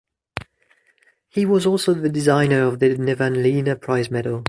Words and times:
He 1.29 1.45
was 1.45 1.67
also 1.67 1.93
the 1.93 2.09
designer 2.09 2.63
of 2.65 2.79
the 2.79 2.95
Nevanlinna 2.97 3.79
Prize 3.79 4.09
medal. 4.09 4.39